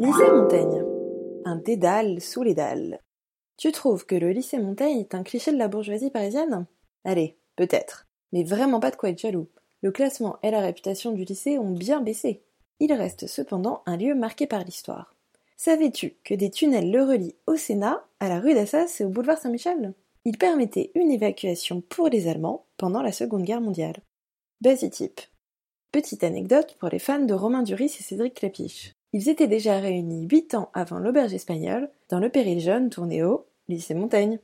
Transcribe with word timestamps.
Lycée 0.00 0.30
Montaigne. 0.30 0.84
Un 1.44 1.56
dédale 1.56 2.20
sous 2.20 2.44
les 2.44 2.54
dalles. 2.54 3.00
Tu 3.56 3.72
trouves 3.72 4.06
que 4.06 4.14
le 4.14 4.30
lycée 4.30 4.58
Montaigne 4.58 5.00
est 5.00 5.16
un 5.16 5.24
cliché 5.24 5.50
de 5.50 5.56
la 5.56 5.66
bourgeoisie 5.66 6.12
parisienne? 6.12 6.66
Allez, 7.04 7.36
peut-être. 7.56 8.06
Mais 8.32 8.44
vraiment 8.44 8.78
pas 8.78 8.92
de 8.92 8.96
quoi 8.96 9.08
être 9.08 9.18
jaloux. 9.18 9.48
Le 9.82 9.90
classement 9.90 10.36
et 10.44 10.52
la 10.52 10.60
réputation 10.60 11.10
du 11.10 11.24
lycée 11.24 11.58
ont 11.58 11.72
bien 11.72 12.00
baissé. 12.00 12.44
Il 12.78 12.92
reste 12.92 13.26
cependant 13.26 13.82
un 13.86 13.96
lieu 13.96 14.14
marqué 14.14 14.46
par 14.46 14.62
l'histoire. 14.62 15.16
Savais-tu 15.56 16.14
que 16.22 16.34
des 16.34 16.52
tunnels 16.52 16.92
le 16.92 17.02
relient 17.02 17.34
au 17.48 17.56
Sénat, 17.56 18.04
à 18.20 18.28
la 18.28 18.38
rue 18.38 18.54
d'Assas 18.54 18.98
et 19.00 19.04
au 19.04 19.08
boulevard 19.08 19.38
Saint-Michel? 19.38 19.94
Ils 20.24 20.38
permettaient 20.38 20.92
une 20.94 21.10
évacuation 21.10 21.80
pour 21.80 22.08
les 22.08 22.28
Allemands 22.28 22.66
pendant 22.76 23.02
la 23.02 23.10
Seconde 23.10 23.42
Guerre 23.42 23.60
mondiale. 23.60 23.96
Basitype. 24.60 25.20
Petite 25.90 26.22
anecdote 26.22 26.76
pour 26.78 26.88
les 26.88 27.00
fans 27.00 27.18
de 27.18 27.34
Romain 27.34 27.64
Duris 27.64 27.96
et 27.98 28.04
Cédric 28.04 28.34
Clapiche. 28.34 28.92
Ils 29.14 29.30
étaient 29.30 29.48
déjà 29.48 29.78
réunis 29.78 30.28
huit 30.30 30.54
ans 30.54 30.70
avant 30.74 30.98
l'auberge 30.98 31.32
espagnole 31.32 31.90
dans 32.10 32.20
le 32.20 32.28
péril 32.28 32.60
jeune 32.60 32.90
tourné 32.90 33.22
au 33.22 33.46
lycée 33.66 33.94
Montaigne. 33.94 34.36